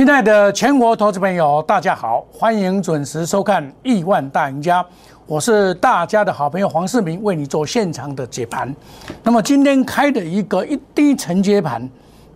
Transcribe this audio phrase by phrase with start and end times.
[0.00, 4.82] 亲爱的全国投资朋友，大家好，欢迎准时收看《亿万大赢家》，
[5.26, 8.74] 我是大家的好朋友黄世明，为你做现场的解盘。
[9.22, 11.86] 那么今天开的一个一低承接盘，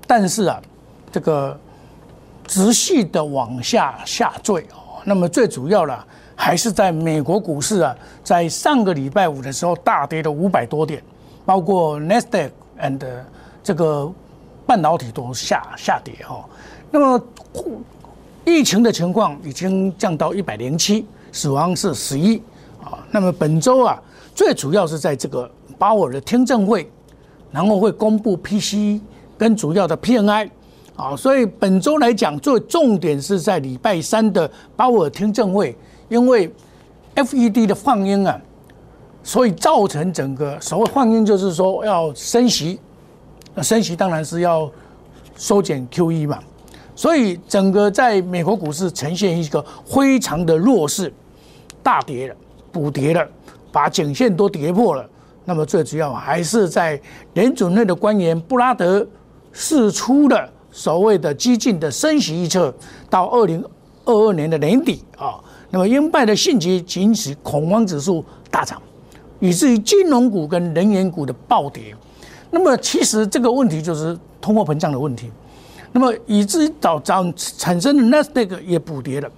[0.07, 0.61] 但是啊，
[1.11, 1.59] 这个
[2.47, 4.67] 直系的往下下坠。
[5.03, 5.99] 那么最主要的
[6.37, 11.03] 还是在美国股市啊，在上个礼拜五的时候大跌了五百多点，
[11.47, 12.53] 包括 n e s t a q
[12.83, 13.01] and
[13.63, 14.13] 这个
[14.67, 16.45] 半导体都下下跌哈。
[16.95, 17.21] 那么
[18.45, 22.41] 疫情的情况已经降到一百零七，死亡是十一
[22.81, 23.05] 啊。
[23.11, 24.01] 那么本周啊，
[24.33, 26.89] 最主要是在这个鲍尔的听证会，
[27.51, 29.01] 然后会公布 PCE
[29.37, 30.49] 跟主要的 PNI
[30.95, 31.17] 啊。
[31.17, 35.77] 所以本周来讲，最重点是在礼拜三的鲍尔听证会，
[36.09, 36.49] 因为
[37.17, 38.41] FED 的放鹰啊，
[39.25, 42.79] 所以造成整个所谓放鹰就是说要升息，
[43.53, 44.71] 那升息当然是要
[45.35, 46.39] 缩减 QE 嘛。
[46.97, 51.13] 所以整个在美国股市呈现一个非常的弱势，
[51.83, 52.37] 大跌了，
[52.71, 53.27] 补跌了，
[53.73, 55.05] 把颈线都跌破了。
[55.45, 56.99] 那么最主要还是在
[57.35, 59.07] 联准会的官员布拉德
[59.53, 62.73] 释出了所谓的激进的升息预测，
[63.11, 63.63] 到二零
[64.05, 65.39] 二二年的年底啊。
[65.71, 68.81] 那么鹰派的信息引起恐慌指数大涨，
[69.41, 71.95] 以至于金融股跟能源股的暴跌。
[72.51, 75.31] 那么其实这个问题就是通货膨胀的问题。
[75.97, 79.31] 那么以至于导涨产生的 n e s t a q 也补跌了，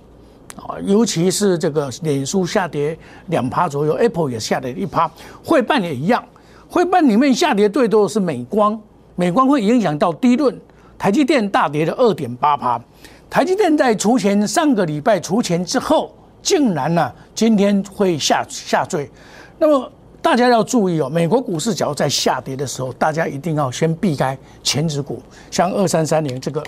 [0.57, 5.11] 啊，尤其是这个脸书下跌两趴左右，Apple 也下跌一趴，
[5.45, 6.25] 汇办也一样，
[6.67, 8.81] 汇办里面下跌最多的是美光，
[9.17, 10.59] 美光会影响到低润，
[10.97, 12.81] 台积电大跌了二点八趴，
[13.29, 19.11] 台积电在除钱上个礼拜除钱之后，竟然呢今天会下下坠，
[19.59, 19.93] 那么。
[20.23, 25.23] 大家要注意哦，美国股市只要在下跌的时候，大家一定要先避开前指股，
[25.53, 26.61] 像二三三零这个，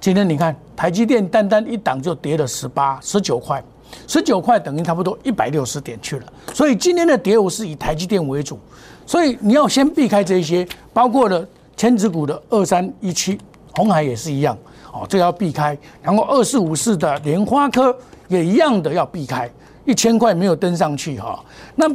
[0.00, 3.60] 今天你看台积电单单一档就跌了十八、十九块，
[4.06, 6.32] 十九块等于差不多一百六十点去了。
[6.54, 8.56] 所以今天的跌幅是以台积电为主，
[9.04, 11.44] 所以你要先避开这些，包括了
[11.76, 13.36] 前指股的二三一七，
[13.74, 14.56] 红海也是一样
[14.92, 15.76] 哦，这要避开。
[16.00, 17.92] 然后二四五四的莲花科
[18.28, 19.50] 也一样的要避开，
[19.84, 21.88] 一千块没有登上去哈，那。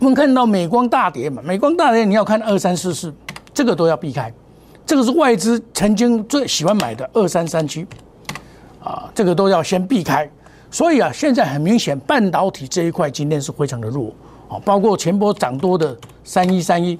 [0.00, 3.12] 我们看到美光大跌嘛，美光大跌，你要看二三四四，
[3.52, 4.32] 这个都要避开。
[4.86, 7.86] 这个是外资曾经最喜欢买的二三三七，
[8.82, 10.28] 啊，这个都要先避开。
[10.70, 14.10] 所以啊，现在很明显，半导体这一块今天是非常的弱
[14.48, 15.94] 啊，包括前波涨多的
[16.24, 16.98] 三一三一，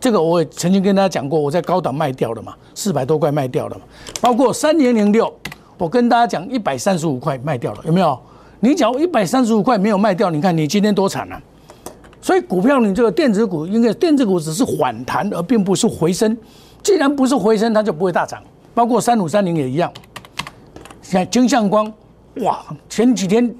[0.00, 3.82] 这个我也曾经跟大家讲过，我在高档卖掉了嘛，四百多块卖掉了嘛。
[4.20, 5.32] 包括三零零六，
[5.78, 8.18] 我跟大家讲一百三十五块卖掉了，有没有？
[8.58, 11.40] 你讲一百三十五块没有卖掉，你看你今天多惨啊！
[12.22, 16.36] 所以股票，你这个电子股，应该电子股只是反弹，而并不是回升。
[16.82, 18.42] 既然不是回升，它就不会大涨。
[18.74, 19.92] 包括三五三零也一样。
[21.02, 21.92] 像金相光，
[22.42, 23.54] 哇，前几天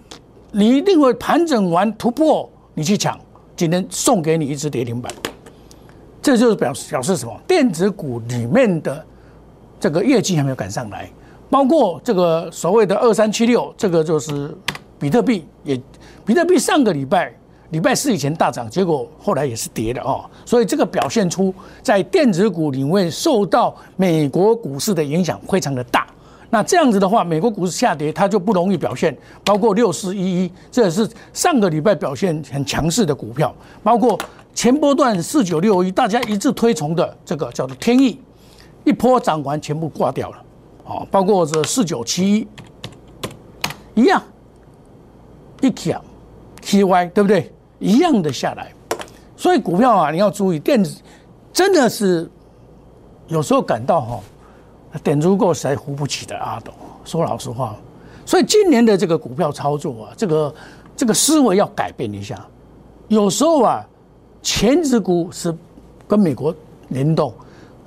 [0.52, 3.18] 你一定会盘整完突破，你去抢，
[3.56, 5.10] 今天送给你一只跌停板。
[6.22, 7.32] 这就是表表示什么？
[7.46, 9.04] 电子股里面的
[9.80, 11.10] 这个业绩还没有赶上来。
[11.48, 14.54] 包括这个所谓的二三七六，这个就是
[14.98, 15.80] 比特币，也
[16.24, 17.34] 比特币上个礼拜。
[17.70, 26.06] 礼拜四以前大涨，结果后来也是跌的哦，所以这个表现出在电子股里面受到美国股市的影响非常的大。
[26.52, 29.16] 那这样子的话，美国股市下跌，它就不容易表现。
[29.44, 33.54] 包括六四一一，这也是上个礼拜表现很强势的股票，
[33.84, 34.18] 包括
[34.52, 38.20] 前波段四九六一，大家一致推崇的这个叫做天意，
[38.82, 40.36] 一波涨完全部挂掉了。
[40.86, 42.48] 哦，包括这四九七一
[44.02, 44.20] 一样，
[45.60, 46.02] 一强
[46.60, 47.52] T Y 对不对？
[47.80, 48.72] 一样的下来，
[49.36, 51.00] 所以股票啊，你要注意，电子
[51.50, 52.30] 真的是
[53.26, 54.20] 有时候感到哈，
[55.02, 56.70] 点足够谁扶不起的阿斗。
[57.06, 57.74] 说老实话，
[58.26, 60.54] 所以今年的这个股票操作啊，这个
[60.94, 62.46] 这个思维要改变一下。
[63.08, 63.84] 有时候啊，
[64.42, 65.52] 前指股是
[66.06, 66.54] 跟美国
[66.88, 67.32] 联动，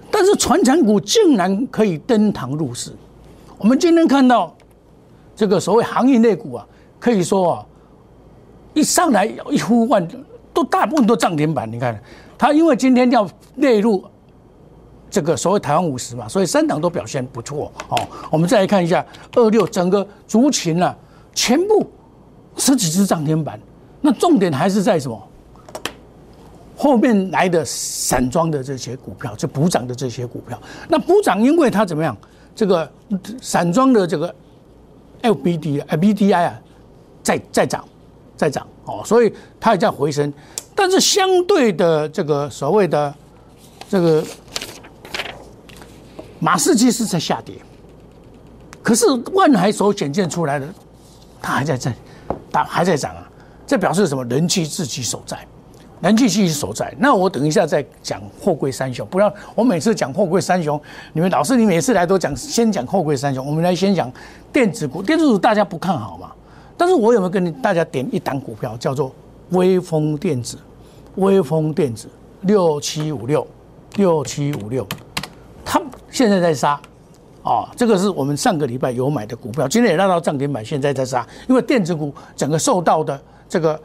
[0.09, 2.91] 但是传产股竟然可以登堂入室。
[3.59, 4.53] 我们今天看到
[5.35, 6.67] 这个所谓行业类股啊，
[6.99, 7.65] 可以说啊。
[8.73, 10.07] 一上来一呼万，
[10.53, 11.71] 都大部分都涨停板。
[11.71, 11.99] 你看，
[12.37, 14.03] 它因为今天要列入
[15.09, 17.71] 这个所谓台湾五十嘛，所以三档都表现不错。
[17.89, 19.05] 哦，我们再来看一下
[19.35, 20.95] 二六整个族群呢，
[21.33, 21.87] 全部
[22.57, 23.59] 十几只涨停板。
[24.01, 25.29] 那重点还是在什么？
[26.75, 30.59] 后面来的散装的这些股票，就补涨的这些股票。
[30.89, 32.17] 那补涨，因为它怎么样？
[32.55, 32.91] 这个
[33.41, 34.35] 散装的这个
[35.21, 36.61] LBD、BDI 啊，
[37.23, 37.85] 在在涨。
[38.35, 40.31] 在涨哦，所以它也在回升，
[40.75, 43.13] 但是相对的这个所谓的
[43.89, 44.23] 这个
[46.39, 47.55] 马士基是在下跌，
[48.81, 50.67] 可是万海所显现出来的，
[51.41, 51.95] 它还在在，
[52.51, 53.29] 它还在涨啊，
[53.65, 54.25] 这表示什么？
[54.25, 55.37] 人气自己所在，
[56.01, 56.93] 人气自己所在。
[56.97, 60.81] 那我等一下再讲货柜三雄，不要我每次讲货柜三雄，
[61.13, 64.11] 你们老师你每次来都讲先讲货柜三雄，我们来先讲
[64.51, 66.31] 电子股，电子股大家不看好嘛？
[66.83, 69.09] 但是我有没有跟你大家点一档股票叫做
[69.51, 70.57] 微风电子？
[71.15, 72.09] 微风电子
[72.41, 73.47] 六七五六，
[73.95, 74.85] 六七五六，
[75.63, 75.81] 它
[76.11, 76.77] 现在在杀。
[77.41, 83.79] 啊，这个是我们上个礼拜有买的股票，今天也拉到涨停板，现在在杀，因为电子股整个受到的这个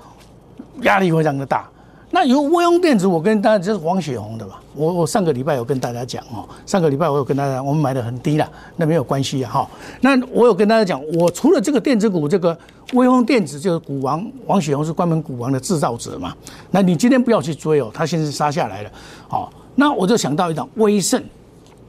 [0.81, 1.71] 压力非常的大。
[2.11, 9.69] 那有微用电子，我跟大家就是王雪红的吧，我我上个礼拜有跟大家讲哦，上个礼拜我有跟大家，我们买的很低了，那没有关系哈。
[10.01, 12.57] 那我有跟大家讲，我除了这个电子股，这个
[12.95, 16.35] 微风电子就是股王王雪红是关门股王的制造者嘛，
[16.71, 18.91] 那你今天不要去追哦，它现在杀下来了，
[19.29, 21.23] 好，那我就想到一档微盛，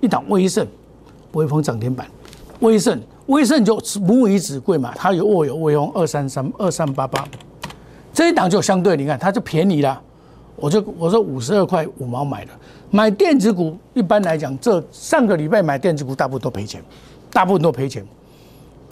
[0.02, 0.66] 一档微盛。
[1.34, 2.08] 微风涨停板，
[2.62, 7.24] 威盛，威盛就母以子贵嘛，它有握有威风二三三二三八八，
[8.12, 10.02] 这一档就相对你看它就便宜了，
[10.62, 12.52] 我就我说五十二块五毛买的，
[12.92, 16.84] 买电子股一般来讲，这上个礼拜买电子股大部分都赔钱，
[17.32, 18.06] 大部分都赔钱，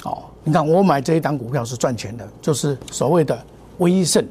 [0.04, 3.38] 哦，你看我买这一档股票是赚钱的，就是所谓的
[3.80, 4.26] 威盛，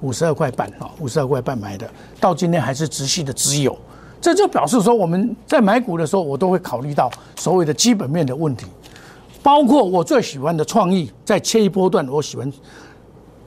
[0.00, 1.88] 五十二块半啊，五十二块半买的，
[2.20, 3.76] 到今天还是直系的持有。
[4.20, 8.66] 这就表示说，我们在买股的时候，我都会考虑到所谓的基本面的问题，
[9.42, 12.50] 包括我最喜欢的创意，在切一波段，我喜欢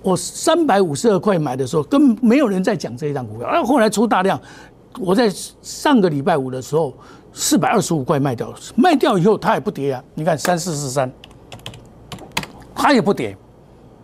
[0.03, 4.39] 我三百五十二块买的时候，根本没有人在讲这一张股票，而后来出大量，
[4.99, 6.93] 我在上个礼拜五的时候
[7.33, 11.11] 四百二十五块卖掉，卖掉以后它也不跌啊，你看三四四三，
[12.75, 13.35] 它也不跌，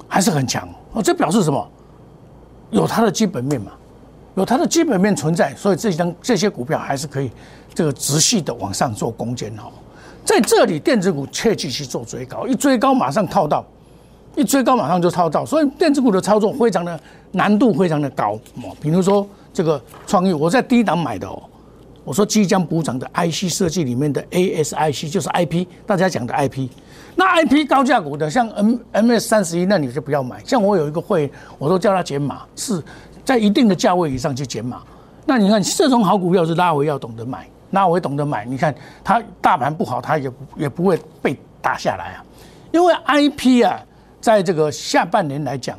[0.08, 1.70] 还是很强哦，这表示什么？
[2.72, 3.72] 有它的基本面嘛。
[4.36, 7.30] 有它的基本面存在，所以这张这些股票还是可以
[7.72, 9.70] 这个直系的往上做攻坚哦。
[10.26, 13.64] 在这里，电子股切记去做追高，一追高马上套到，
[14.36, 17.00] 一追高马上就抄到，所以电子股的操作非常的
[17.32, 18.76] 难度非常的高哦。
[18.82, 21.42] 比如说这个创意，我在低档买的哦，
[22.04, 26.68] 我说即将补涨的 IC 设计里面的 ASIC 就是 IP，大家讲的 IP，
[27.16, 30.42] 那 IP 高价股的像 M MS 三十一，那你就不要买。
[30.44, 32.84] 像我有一个会，我都叫他减码是。
[33.26, 34.82] 在一定的价位以上去减码，
[35.26, 38.44] 那你看这种好股票是拉回要懂得买，拉回懂得买。
[38.44, 42.26] 你看它大盘不好，它也也不会被打下来啊。
[42.74, 43.80] 因为 I P 啊，
[44.24, 45.78] 在这个下半年来讲，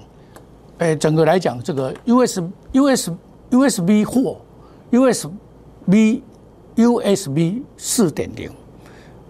[0.76, 3.10] 哎，整个来讲，这个 U S U S
[3.48, 4.36] U S B 货
[4.90, 5.30] U S
[5.90, 6.22] B
[6.74, 8.50] U S B 四点零，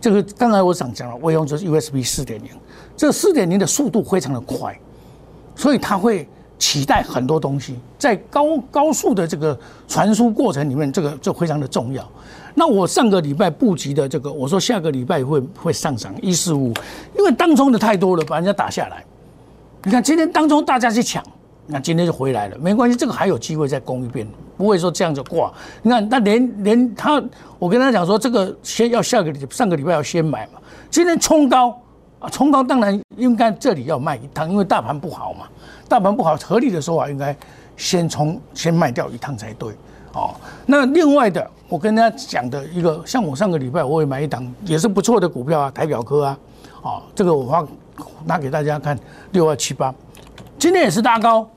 [0.00, 2.50] 这个刚才我想讲了，我用就是 U S B 四点零，
[2.96, 4.76] 这四点零的速度非常的快，
[5.54, 6.28] 所以它会。
[6.64, 12.02] 期待很多东西，在高高速的这个传输过程里面，这个就非常的重要。
[12.54, 16.72] 那我上个礼拜布局的这个，我说下个礼拜会会上涨一四五，
[17.18, 19.04] 因为当中的太多了，把人家打下来。
[19.82, 21.22] 你看今天当中大家去抢，
[21.66, 24.26] 那今天就回来了，没关系，这个还有机会再攻一遍，
[24.56, 25.52] 不会说这样就挂。
[25.82, 27.22] 你看那连连他，
[27.58, 30.58] 我跟他讲说，这个先要下个礼上个礼拜要先买嘛，
[30.88, 31.78] 今天冲高
[32.30, 35.46] 冲高当然应该这里要卖一趟，因为大盘不好嘛。
[35.88, 37.36] 大盘不好，合理的说法应该
[37.76, 39.72] 先冲先卖掉一趟才对
[40.12, 40.34] 哦。
[40.66, 46.38] 那另外的，我跟大家讲的一个，像我上个礼拜我也买一档也是不错的股票啊，台表科啊，
[46.82, 47.66] 哦，这个我发
[48.24, 48.98] 拿给大家看，
[49.32, 49.94] 六二七八，
[50.58, 51.48] 今天也是拉高，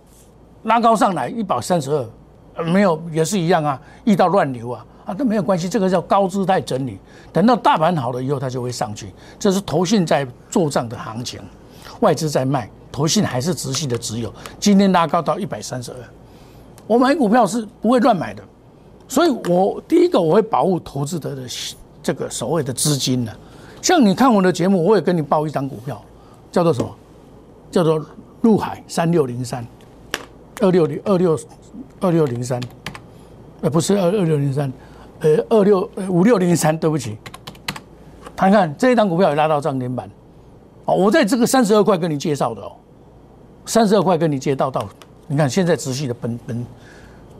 [0.64, 7.00] 拉高上来一百三十二，没有也是一样啊，遇到乱流啊啊都没有关系，这个叫高姿态整理，
[7.34, 11.40] 等到大盘好了以后，它就会上去，这是投信在做账的行情，
[12.02, 12.70] 外资在卖。
[12.90, 15.98] 投信还是直系的持有，今天拉高到一百三十二。
[16.88, 18.42] 我买股票是不会乱买的，
[19.08, 21.44] 所以我第一个我会保护投资者的
[22.02, 23.32] 这个所谓的资金呢。
[23.84, 26.04] 像你看我的节目，我也跟你报一张股票，
[26.52, 26.90] 叫做什么？
[27.70, 28.04] 叫做
[28.42, 29.64] 陆海三六零三
[30.62, 31.40] 二六零二六
[32.00, 32.60] 二六零三，
[33.62, 34.74] 呃，不是二二六零三，
[35.20, 37.18] 呃，二六呃五六零三，对不起。
[38.36, 40.08] 看看这一张股票也拉到涨停板，
[40.86, 42.72] 哦，我在这个三十二块跟你介绍的哦。
[43.66, 44.88] 三十二块跟你介绍到，
[45.28, 46.66] 你看现在持续的奔奔，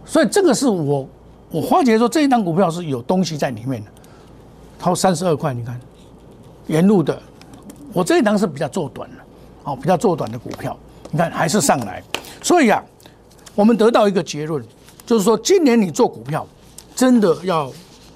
[0.06, 1.08] 所以这个是我
[1.52, 3.92] 我花姐说这一张股票是有东西在里面的，
[4.80, 5.80] 它三十二块，你看
[6.66, 7.22] 沿路的，
[7.94, 9.16] 我这一张是比较做短的，
[9.66, 10.76] 哦，比较做短的股票，
[11.12, 12.04] 你看还是上来，
[12.42, 12.84] 所以啊，
[13.54, 14.62] 我们得到一个结论，
[15.06, 16.46] 就是说今年你做股票
[16.98, 17.72] 真的要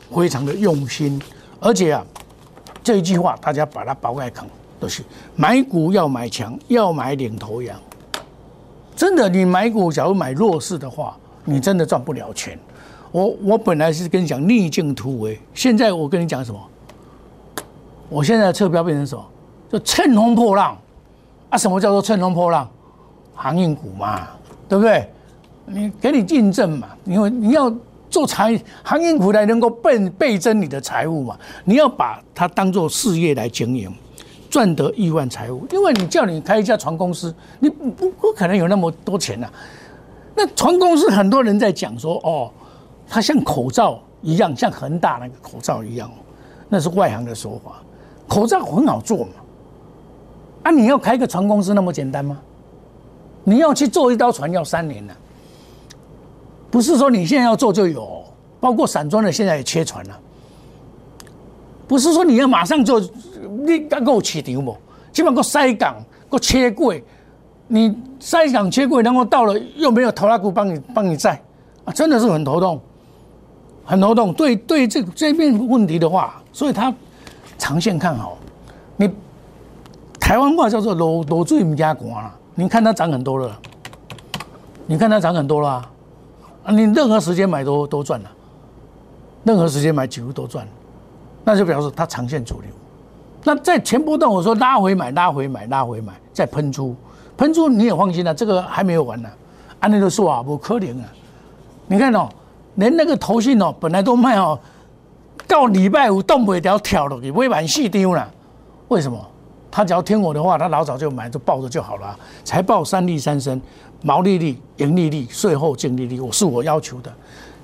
[0.10, 1.22] 非常的用心，
[1.60, 2.04] 而且啊，
[2.84, 4.44] 这一句话大家把它包盖啃，
[4.80, 5.04] 都是
[5.36, 7.80] 买股要买强，要买领头羊。
[8.96, 12.58] 真的，你买股，假如买弱势的话，你真的赚不了钱。
[13.12, 16.60] 我我本来是跟你讲逆境突围，现在我跟你讲什么？
[18.10, 19.24] 我现在的车标变成什么？
[19.72, 20.76] 就乘风破浪
[21.52, 21.58] 啊！
[21.58, 22.68] 什么叫做乘风破浪？
[23.36, 24.28] 航运股嘛，
[24.68, 25.08] 对不对？
[25.68, 27.72] 你给你印证嘛，因为你要
[28.12, 33.92] 做财航运股来能够倍倍增你的财务嘛，你要把它当做事业来经营，
[34.50, 35.66] 赚得亿万财富。
[35.72, 39.50] 因为你叫你开一家船公司，你不不可能有那么多钱呐。
[40.36, 42.52] 那船公司很多人在讲说，哦，
[43.08, 46.12] 它像口罩一样，像恒大那个口罩一样，
[46.68, 47.82] 那是外行的说法。
[48.28, 49.32] 口罩很好做嘛，
[50.64, 52.38] 啊，你要开个船公司那么简单吗？
[53.44, 55.14] 你要去做一艘船要三年呢，
[56.72, 58.24] 不是说你现在要做就有，
[58.60, 60.20] 包括散装的现在也缺船了，
[61.88, 63.00] 不是说你要马上做，
[63.66, 64.76] 你敢给我起丢不？
[65.12, 65.98] 基本上塞港，
[66.30, 67.04] 个切柜，
[67.68, 71.40] 你塞港切柜，然后到了又没有头拉股帮你帮你载，
[71.86, 72.82] 啊，真的是很头痛，
[73.86, 74.34] 很头痛。
[74.34, 76.92] 对对，这这边问题的话，所以他。
[77.58, 78.40] 长线看好，
[78.98, 79.08] 你
[80.20, 82.36] 台湾话叫做“裸裸最唔加管”了。
[82.56, 83.56] 你看它涨很多了，
[84.88, 85.92] 你看它涨很多了啊！
[86.70, 88.30] 你任何时间买都都赚了，
[89.44, 90.68] 任何时间买几乎都赚，
[91.44, 92.70] 那就表示它长线主流。
[93.44, 96.96] 那在前波段我说拉回买，拉回买，拉回买，再喷出，
[97.36, 99.30] 喷出你也放心了，这个还没有完呢。
[99.80, 101.06] 按那个说啊，不可能啊！
[101.88, 102.30] 你看哦，
[102.76, 104.60] 连那个头信哦，本来都卖哦。
[105.48, 108.32] 到礼拜五动不了跳了，你不会满戏丢了。
[108.90, 109.20] 为什么？
[109.72, 112.16] 他只要听我的话，他老早就买，就抱着就好了。
[112.44, 113.60] 才报三利三升，
[114.02, 117.14] 毛利率、盈利率、税后净利率，我是我要求的。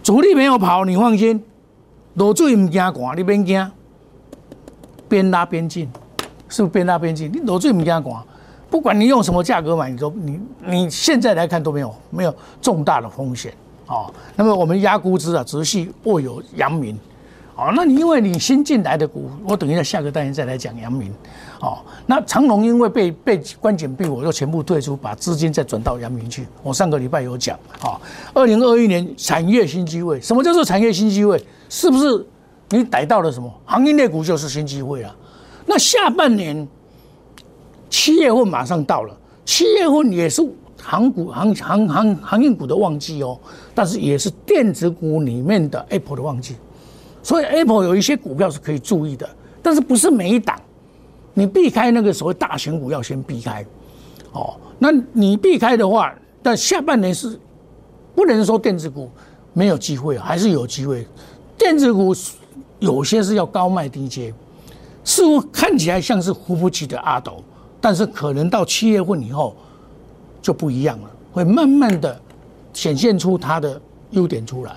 [0.03, 1.43] 主力没有跑，你放心。
[2.13, 3.71] 落水唔惊寒，你别惊。
[5.09, 5.89] 边拉边进，
[6.49, 7.31] 是不是边拉边进？
[7.31, 8.23] 你落水唔惊寒，
[8.69, 13.53] 不管你用什么价格买，你都你你现在来看都没有没有重大的风险
[13.85, 14.11] 啊。
[14.35, 16.97] 那么我们压估值啊，直系握有阳明。
[17.57, 21.11] 哦，那你因为你新进来的股，我等一下下个单元再来讲阳明。
[21.59, 26.45] 哦，那长隆因为被被关紧闭，我就全部退出，把资金再转到阳明去。
[26.61, 27.99] 我上个礼拜有讲，哦，
[28.35, 31.43] 二零二一年产业新机会，什么叫做产业新机会？
[31.67, 32.23] 是不是
[32.69, 35.15] 你逮到了什么行业内股就是新机会啊？
[35.65, 36.67] 那下半年
[37.89, 40.47] 七月份马上到了，七月份也是
[40.79, 43.35] 航股、航航航航运股的旺季哦，
[43.73, 46.55] 但是也是电子股里面的 Apple 的旺季。
[47.27, 49.29] 所以 Apple 有一些股票是可以注意的，
[49.61, 50.57] 但是不是每一档，
[51.33, 53.65] 你避开那个所谓大型股要先避开，
[54.31, 57.37] 哦，那你避开的话，但下半年是
[58.15, 59.11] 不能说电子股
[59.51, 61.05] 没有机会，还是有机会。
[61.57, 62.15] 电子股
[62.79, 64.33] 有些是要高卖低接，
[65.03, 67.43] 似乎看起来像是扶不起的阿斗，
[67.81, 69.53] 但是可能到七月份以后
[70.41, 72.17] 就不一样了，会慢慢的
[72.71, 73.81] 显现出它的
[74.11, 74.71] 优点出来。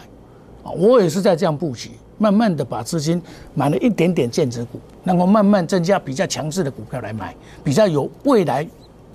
[0.64, 1.92] 啊，我也是在这样布局。
[2.20, 3.20] 慢慢的把资金
[3.54, 7.34] 买了一点点电子股，然后慢慢增加比较强势的股票来买，
[7.64, 8.66] 比较有未来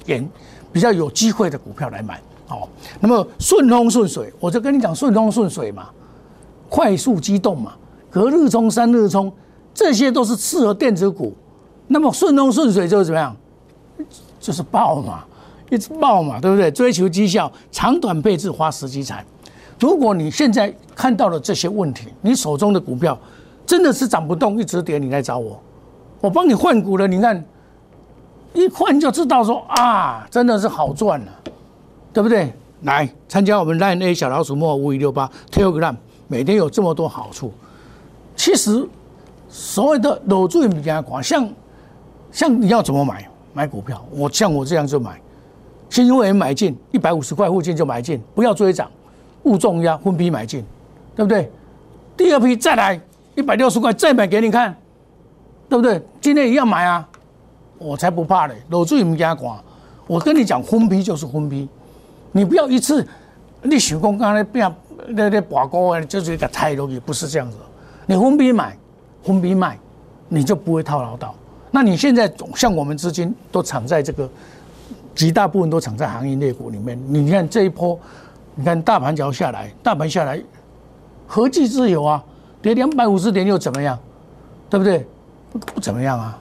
[0.03, 0.27] 点、
[0.73, 2.19] 比较有机会的股票来买。
[2.47, 2.67] 好，
[2.99, 5.89] 那么顺风顺水，我就跟你讲顺风顺水嘛，
[6.67, 7.73] 快速机动嘛，
[8.09, 9.31] 隔日冲、三日冲，
[9.71, 11.31] 这些都是适合电子股。
[11.87, 13.35] 那么顺风顺水就是怎么样？
[14.39, 15.23] 就是爆嘛，
[15.69, 16.71] 一直爆嘛，对不对？
[16.71, 19.23] 追求绩效，长短配置，花时机财。
[19.79, 23.17] 如果你现在看到了这些问题，你手中的股票
[23.65, 25.59] 真的是涨不动，一直跌，你来找我，
[26.21, 27.07] 我帮你换股了。
[27.07, 27.43] 你看，
[28.53, 31.31] 一换就知道说啊，真的是好赚了，
[32.13, 32.53] 对不对？
[32.83, 35.95] 来参加我们 Line A 小老鼠莫五一六八 Telegram，
[36.27, 37.51] 每天有这么多好处。
[38.35, 38.87] 其实
[39.49, 41.49] 所谓的裸注比较广，像
[42.31, 44.05] 像你要怎么买买股票？
[44.11, 45.19] 我像我这样就买，
[45.89, 48.89] 新会员买进一百五十块附近就买进，不要追涨。
[49.45, 50.63] 勿重压，分批买进，
[51.15, 51.49] 对不对？
[52.17, 52.99] 第二批再来
[53.35, 54.75] 一百六十块，再买给你看，
[55.69, 56.01] 对不对？
[56.19, 57.07] 今天一样买啊，
[57.77, 58.55] 我才不怕嘞！
[58.69, 59.57] 老注唔加管，
[60.07, 61.67] 我跟你讲，分批就是分批，
[62.31, 63.05] 你不要一次，
[63.61, 64.73] 你想讲刚才变
[65.09, 67.57] 那那挂钩啊，就是一个太容易，不是这样子。
[68.07, 68.75] 你分批买，
[69.23, 69.77] 分批卖，
[70.27, 71.35] 你就不会套牢到。
[71.69, 74.27] 那你现在像我们资金都藏在这个，
[75.13, 76.99] 极大部分都藏在行业类股里面。
[77.07, 77.99] 你看这一波。
[78.55, 80.41] 你看大盘只要下来，大盘下来，
[81.27, 82.23] 何计自由啊？
[82.61, 83.99] 跌两百五十点又怎么样？
[84.69, 85.05] 对不对？
[85.51, 86.37] 不不怎么样啊，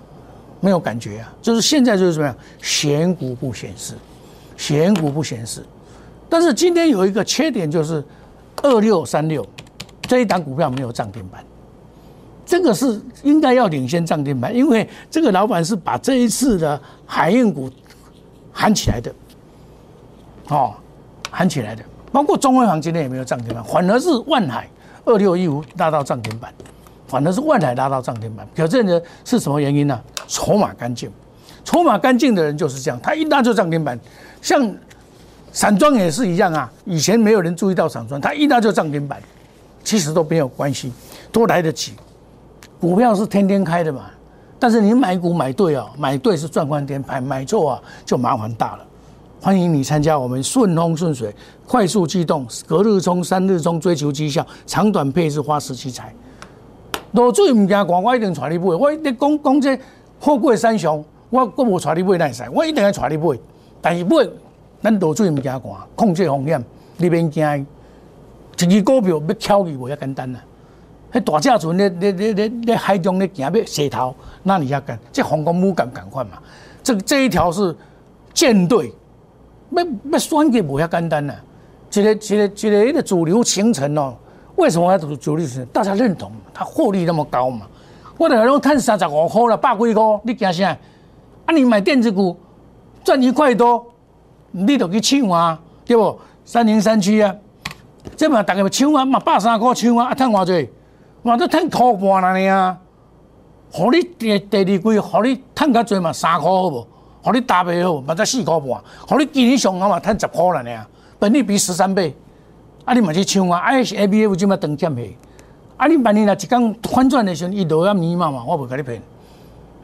[0.60, 1.34] 没有感觉啊。
[1.42, 2.36] 就是现在就是怎么样？
[2.62, 3.94] 选股不显示，
[4.56, 5.62] 选股不显示。
[6.28, 8.02] 但是今天有一个缺点就是
[8.62, 9.46] 二六三六
[10.02, 11.44] 这一档股票没有涨停板，
[12.46, 17.70] 这个是应该要领先涨停板，因为这个老板是把这一次的海运股
[18.52, 19.14] 喊起来的，
[20.48, 20.72] 哦，
[21.30, 21.84] 喊起来的。
[22.14, 24.68] 包括中威行今天也没有涨停板，反而是万海
[25.04, 26.54] 二六一五拉到涨停板，
[27.08, 30.00] 反而是万海拉到涨停板，表现的是什么原因呢？
[30.28, 31.10] 筹码干净，
[31.64, 33.98] 筹码干净的人就是这样，他一拉就涨停板。
[34.40, 34.72] 像
[35.50, 39.20] 散装也是一样啊，以前没有人注意到散装，他一拉就涨停板，
[39.82, 40.92] 其实都没有关系，
[41.32, 41.94] 都来得及。
[42.80, 44.02] 股票是天天开的嘛，
[44.60, 48.86] 但是你买股买对啊，买对是赚翻天，买买错啊就麻烦大了。
[49.44, 51.30] 欢迎你参加我们顺风顺水、
[51.68, 56.14] 快速机动、隔日冲、三日冲，追求绩效，长短配置花时器材。
[57.12, 58.64] 落水唔惊寒，我一定带你买。
[58.64, 59.78] 我你讲讲这
[60.18, 63.38] 富贵三雄，我我无带你买那使，我一定要带你买。
[63.82, 64.26] 但是买，
[64.80, 65.62] 咱落水唔惊寒，
[65.94, 66.64] 控制风险，
[66.96, 67.66] 你免惊。
[68.58, 70.38] 一支股票要巧去无遐简单呐。
[71.12, 74.98] 迄大只船咧咧咧咧咧海中咧行要洗头，那你遐干？
[75.12, 76.38] 这航空母舰赶快嘛。
[76.82, 77.76] 这这一条是
[78.32, 78.90] 舰队。
[79.74, 81.34] 要要选举无遐简单呐，
[81.92, 84.14] 一个一个一个一个主流形成哦，
[84.56, 85.66] 为什么要主主流形成？
[85.66, 87.66] 大家认同，它获利那么高嘛？
[88.16, 90.76] 我哋讲赚三十五块了，百几块，你惊啥？
[91.46, 92.36] 啊，你买电子股
[93.02, 93.84] 赚一块多，
[94.50, 96.18] 你就去抢啊，对不？
[96.44, 97.34] 三零三七啊，
[98.16, 100.70] 这嘛大家抢啊，嘛百三块抢啊，啊，赚偌济？
[101.22, 102.78] 嘛都赚块半啦呢啊！
[103.72, 106.86] 互你第第二季，互你赚较济嘛，三块好无？
[107.24, 108.78] 互你搭配好，嘛才四块半；
[109.08, 110.86] 互你今年上好嘛，赚十块了呢。
[111.18, 112.14] 本利比十三倍，
[112.84, 115.16] 啊，你嘛去抢啊！I H A B F 就嘛等减去，
[115.78, 119.00] 啊，你万年若一刚反转的时候，一落要迷茫嘛，我不跟你骗。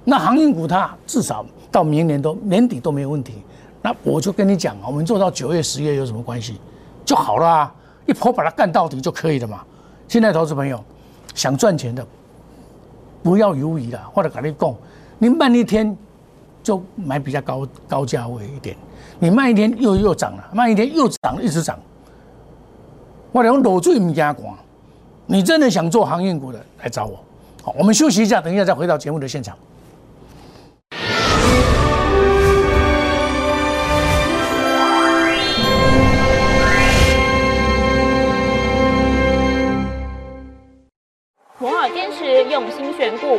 [0.05, 3.43] 那航运股它至少到明年都年底都没有问题。
[3.81, 6.61] 那我就跟你讲啊，我们做到九月、十月有什么关系？
[7.07, 7.75] 就好了啊，
[8.07, 9.63] 一波把它干到底就可以了嘛。
[10.09, 10.79] 现在投资朋友
[11.35, 12.07] 想赚钱的，
[13.23, 14.75] 不要犹豫了，或者跟你讲，
[15.19, 15.97] 你慢一天。
[16.63, 18.77] 就买比较高高价位一点，
[19.19, 21.79] 你慢一天又又涨了，慢一天又涨，一直涨。
[23.33, 24.57] 我讲裸最唔加广，
[25.27, 27.19] 你真的想做航运股的来找我。
[27.63, 29.57] 好，我们休息一下，等一下再回到节目的现场。
[41.59, 43.39] 摩尔坚持用心选股，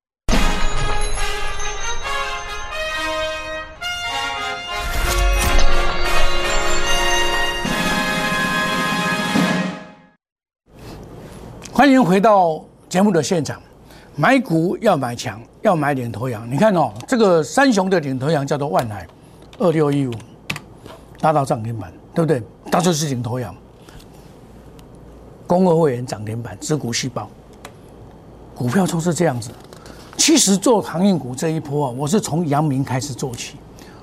[11.73, 13.59] 欢迎回到节目的现场。
[14.17, 16.45] 买股要买强，要买领头羊。
[16.51, 19.07] 你看哦，这个三雄的领头羊叫做万海，
[19.57, 20.11] 二六一五，
[21.21, 22.43] 达到涨停板，对不对？
[22.69, 23.55] 它就是领头羊。
[25.47, 27.29] 公二会员涨停板，持股细胞，
[28.53, 29.49] 股票都是这样子。
[30.17, 33.55] 其实做航运股这一波啊，我是从阳明开始做起，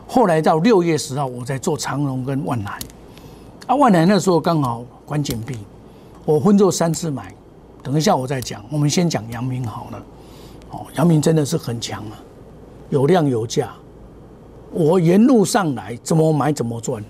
[0.06, 2.78] 后来到六月十号，我在做长荣跟万海。
[3.66, 5.58] 啊，万海那时候刚好关紧闭，
[6.24, 7.34] 我分做三次买。
[7.82, 8.64] 等一下，我再讲。
[8.70, 10.04] 我们先讲阳明好了。
[10.70, 12.18] 哦，阳明真的是很强啊，
[12.90, 13.70] 有量有价。
[14.70, 17.02] 我沿路上来怎么买怎么赚，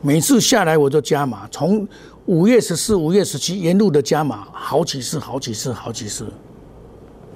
[0.00, 1.46] 每次下来我就加码。
[1.48, 1.86] 从
[2.26, 6.26] 五月十四、五月十七沿路的加码，好几次、好几次、好几次，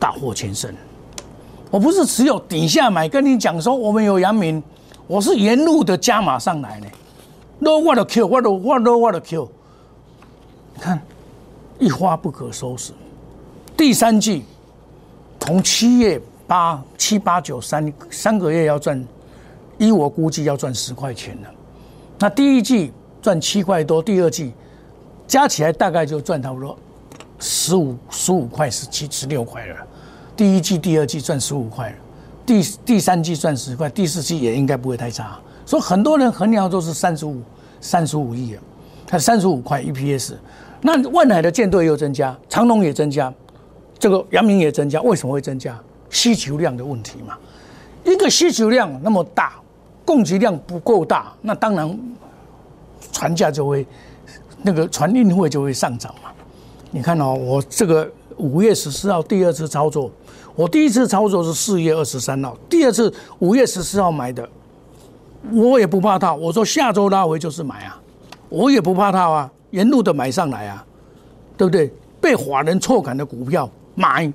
[0.01, 0.75] 大获全胜。
[1.71, 4.61] 我不是只有底下买，跟你讲说我们有阳明，
[5.07, 6.87] 我是沿路的加码上来呢。
[7.61, 9.49] No what a Q, what what what a Q，
[10.75, 11.01] 你看。
[11.83, 12.93] 一发不可收拾。
[13.77, 14.45] 第三季
[15.41, 19.05] 从七月八七八九三三个月要赚，
[19.79, 21.49] 依我估计要赚十块钱了。
[22.21, 24.53] 那第一季赚七块多，第二季
[25.27, 26.79] 加起来大概就赚差不多
[27.41, 29.77] 十五十五块十七十六块了。
[30.37, 31.97] 第一季、第二季赚十五块了，
[32.47, 35.37] 第第三季赚十块，第四季也应该不会太差。
[35.67, 37.43] 所以很多人衡量都是三十五
[37.81, 38.63] 三十五亿啊，
[39.05, 40.35] 它三十五块 EPS。
[40.83, 43.33] 那万海的舰队又增加，长隆也增加，
[43.99, 45.79] 这个阳明也增加，为什么会增加？
[46.11, 47.39] 需求量的问题嘛。
[48.05, 49.55] 一个需求量那么大，
[50.05, 51.99] 供给量不够大，那当然
[53.13, 53.87] 船价就会
[54.61, 56.31] 那个船运费就会上涨嘛。
[56.91, 60.11] 你看哦，我这个五月十四号第二次操作，
[60.57, 64.47] 我第一次操作是四月二十三号，第二次五月十四号买的，
[65.53, 66.35] 我也不怕套。
[66.35, 68.01] 我说下周拉回就是买啊，
[68.49, 70.87] 我也不怕套啊，沿路的买上来啊，
[71.59, 71.93] 对不对？
[72.21, 74.33] 被法人错砍的股票买，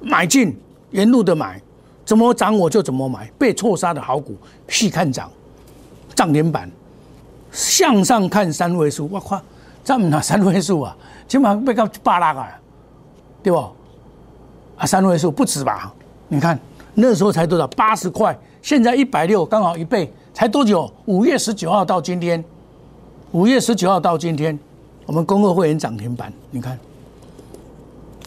[0.00, 0.56] 买进，
[0.90, 1.60] 沿路的买，
[2.06, 3.30] 怎么涨我就怎么买。
[3.38, 4.34] 被错杀的好股
[4.66, 5.30] 细看涨，
[6.14, 6.70] 涨停板，
[7.52, 9.38] 向上看三位数，我靠，
[9.84, 10.96] 这么拿三位数啊，
[11.28, 12.60] 起码被到八拉啊，
[13.42, 13.58] 对不？
[14.78, 15.92] 啊，三位数不止吧？
[16.28, 16.58] 你看
[16.94, 17.66] 那时候才多少？
[17.68, 20.90] 八十块，现在一百六，刚好一倍，才多久？
[21.04, 22.42] 五月十九号到今天，
[23.32, 24.58] 五月十九号到今天，
[25.06, 26.78] 我们公会会员涨停板，你看，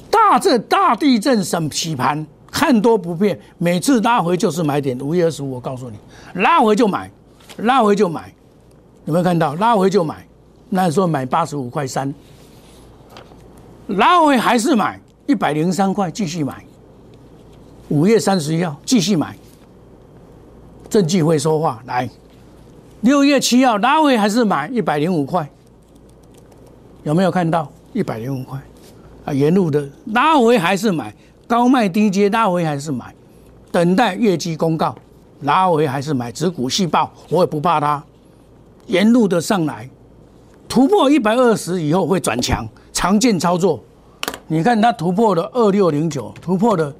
[0.09, 4.99] 大震大地震审洗盘，看多不变，每次拉回就是买点。
[4.99, 5.97] 五月二十五，我告诉你，
[6.41, 7.09] 拉回就买，
[7.57, 8.33] 拉回就买，
[9.05, 9.53] 有没有看到？
[9.55, 10.25] 拉回就买，
[10.69, 12.13] 那时候买八十五块三，
[13.87, 14.99] 拉回还是买。
[15.27, 16.63] 一百零三块继续买，
[17.89, 19.35] 五月三十一号继续买。
[20.87, 22.07] 证据会说话，来，
[23.05, 25.47] 六月七号拉回还是买一百零五块，
[27.03, 28.59] 有没有看到一百零五块？
[29.25, 31.13] 啊，沿路的拉回还是买，
[31.45, 33.13] 高卖低接拉回还是买，
[33.71, 34.95] 等待业绩公告，
[35.41, 38.03] 拉回还是买，只股细报我也不怕它，
[38.87, 39.87] 沿路的上来，
[40.67, 43.79] 突破一百二十以后会转强，常见操作。
[44.47, 46.91] 你看它突破了二六零九，突破了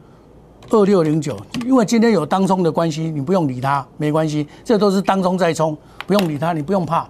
[0.70, 7.08] 二六零九，因为今天有当冲的关系，你不用理它，没关系，这都是当冲在冲，不用理它，你不用怕。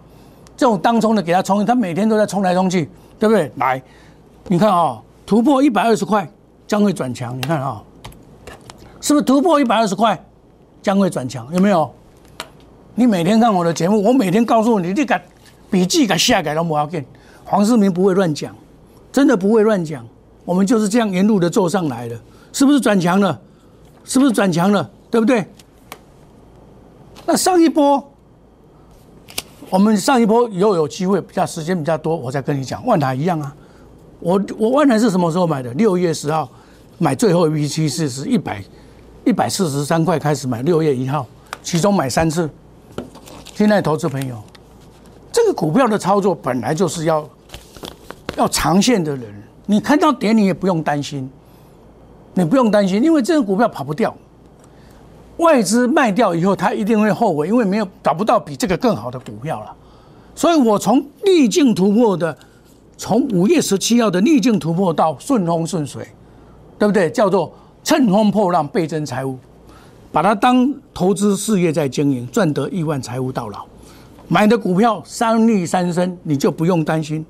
[0.57, 2.89] 这种当冲的给它冲，它每天都在冲来冲去，
[3.19, 3.51] 对不对？
[3.55, 3.81] 来，
[4.47, 6.29] 你看啊，突破一百二十块
[6.67, 7.81] 将会转强，你看啊，
[9.01, 10.21] 是不是突破一百二十块
[10.81, 11.47] 将会转强？
[11.53, 11.91] 有没有？
[12.93, 15.21] 你每天看我的节目，我每天告诉你，你敢
[15.69, 17.03] 笔记敢下改都不要紧。
[17.43, 18.55] 黄世明不会乱讲，
[19.11, 20.05] 真的不会乱讲。
[20.45, 22.17] 我们就是这样沿路的做上来的，
[22.53, 23.41] 是不是转强了？
[24.05, 24.89] 是不是转强了？
[25.11, 25.45] 对不对？
[27.25, 28.11] 那上一波，
[29.69, 32.85] 我们上一波以后有机会，比较时间比较多，我再跟你讲。
[32.85, 33.55] 万达一样啊，
[34.19, 35.73] 我我万达是什么时候买的？
[35.73, 36.47] 六月十号
[36.99, 38.63] 买最后一批趋势是一百
[39.25, 41.25] 一百四十三块开始买，六月一号，
[41.63, 42.49] 其中买三次。
[43.55, 44.41] 现在投资朋友，
[45.31, 47.27] 这个股票的操作本来就是要
[48.35, 49.23] 要长线的人。
[49.65, 51.27] 你看到点，你也不用担心，
[52.35, 54.15] 你不用担心，因为这个股票跑不掉。
[55.37, 59.73] 外资卖掉以后，他一定会后悔，因为没有找不到比这个更好的股票了。
[60.35, 62.37] 所以我从逆境突破的，
[62.97, 66.07] 从五月十七号的逆境突破到顺风顺水，
[66.77, 67.09] 对不对？
[67.09, 69.37] 叫做乘风破浪倍增财务，
[70.11, 73.65] 把它当投资事业在经营，赚得亿万财富到老。
[74.27, 77.25] 买的股票三利三升，你就不用担心。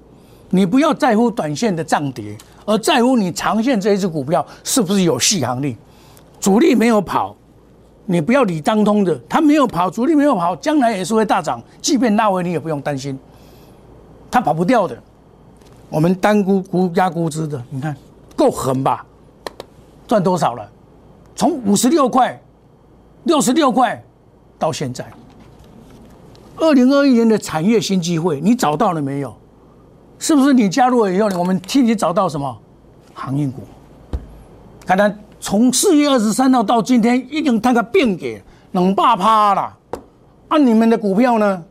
[0.55, 5.75] 你不要在乎短线的涨跌，而在乎你长线这一只股票是不是有续航力。
[6.39, 7.35] 主力没有跑，
[8.05, 11.61] 你不要理当通的，它没有跑，主力没有跑，将来也是会大涨。
[11.81, 13.19] 即便拉回，你也不用担心，
[14.31, 14.97] 它跑不掉的。
[15.89, 17.93] 我们单估估压估值的，你看
[18.33, 19.05] 够狠吧？
[20.07, 20.65] 赚多少了？
[21.35, 22.41] 从五十六块、
[23.25, 24.01] 六十六块
[24.57, 25.05] 到现在，
[26.55, 29.35] 二零二一年的产业新机会，你找到了没有？
[30.25, 32.57] 是不是你加入了以后，我们替你找到什么
[33.13, 33.61] 航运股？
[34.83, 39.77] 看看从四月二十三号到今天，已经它个变给两百趴了。
[40.47, 41.63] 按你们的股票呢，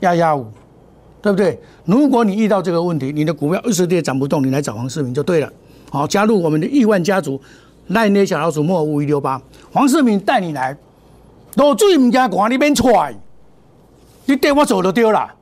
[0.00, 0.46] 压压五，
[1.20, 1.60] 对不对？
[1.84, 5.52] 如果你遇到这个问题，你的股票二十跌涨不动，你来找黄世明就对了。
[5.90, 7.38] 好，加入我们的亿万家族，
[7.88, 9.38] 赖捏小老鼠莫五一六八，
[9.70, 10.74] 黄世明带你来。
[11.56, 13.14] 落水唔惊寒，你免踹，
[14.24, 15.34] 你带我走就对了。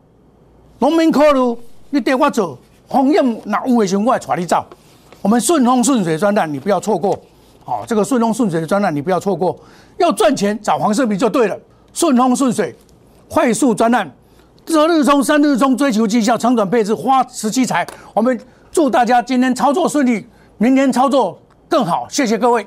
[0.79, 1.57] 农民考虑，
[1.91, 2.59] 你带我走，
[2.89, 4.65] 风险哪有的时候，我会带你走。
[5.23, 7.19] 我们顺风顺水专栏，你不要错过。
[7.65, 9.59] 好，这个顺风顺水的专栏，你不要错过。
[9.97, 11.59] 要赚钱，找黄世明就对了。
[11.93, 12.75] 顺风顺水，
[13.29, 14.13] 快速专栏，
[14.67, 17.87] 择日冲，三日冲，追求绩效，长短配置，花十七财。
[18.13, 18.39] 我们
[18.71, 20.27] 祝大家今天操作顺利，
[20.59, 22.07] 明天操作更好。
[22.11, 22.67] 谢谢各位。